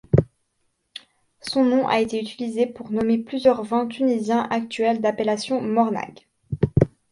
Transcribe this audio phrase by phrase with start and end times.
[1.41, 6.27] Son nom a été utilisé pour nommer plusieurs vins tunisiens actuels d'appellation Mornag.